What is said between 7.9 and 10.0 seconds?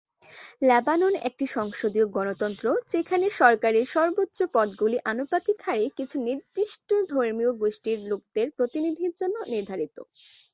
লোকদের প্রতিনিধির জন্য নির্ধারিত।